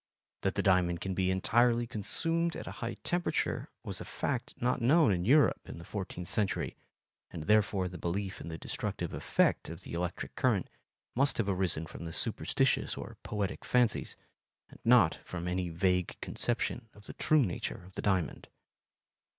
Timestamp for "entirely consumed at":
1.29-2.65